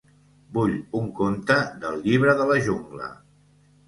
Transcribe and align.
Vull 0.53 0.71
un 0.99 1.11
conte 1.19 1.57
del 1.83 1.99
Llibre 2.05 2.33
de 2.39 2.47
la 2.53 2.57
jungla! 2.69 3.11